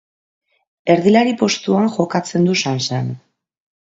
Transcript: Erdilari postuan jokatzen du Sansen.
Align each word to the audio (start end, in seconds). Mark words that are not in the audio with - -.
Erdilari 0.93 1.35
postuan 1.41 1.91
jokatzen 1.97 2.47
du 2.49 2.57
Sansen. 2.63 3.15